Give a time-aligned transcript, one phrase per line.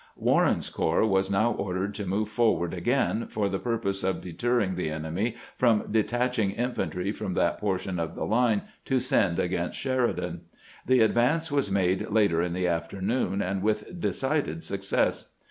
[0.15, 4.89] Warren's corps was now ordered to move forward again for the purpose of deterring the
[4.89, 10.41] enemy from detaching infantry from that portion of the line to send against Sheridan.
[10.87, 15.33] The advance was made later in the afternoon, and with decided success.